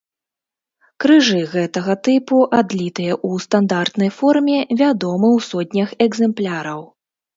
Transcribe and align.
Крыжы 1.03 1.41
гэтага 1.55 1.93
тыпу, 2.07 2.37
адлітыя 2.59 3.11
ў 3.27 3.31
стандартнай 3.45 4.11
форме, 4.21 4.57
вядомы 4.81 5.27
ў 5.37 5.49
сотнях 5.51 5.89
экземпляраў. 6.07 6.81